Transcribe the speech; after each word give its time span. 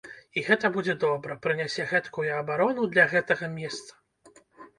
І 0.39 0.43
гэта 0.45 0.69
будзе 0.77 0.95
добра, 1.03 1.37
прынясе 1.43 1.85
гэткую 1.91 2.25
абарону 2.39 2.87
для 2.95 3.05
гэтага 3.13 3.45
месца. 3.61 3.93